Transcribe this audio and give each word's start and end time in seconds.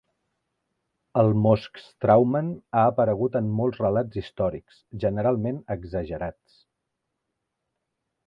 El 1.21 1.27
Moskstraumen 1.41 2.47
ha 2.79 2.85
aparegut 2.93 3.37
en 3.41 3.51
molts 3.59 3.83
relats 3.85 4.19
històrics, 4.21 4.79
generalment 5.05 5.61
exagerats. 5.79 6.57